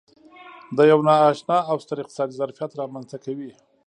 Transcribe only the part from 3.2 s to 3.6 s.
کوي.